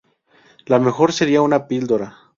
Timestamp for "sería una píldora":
1.13-2.17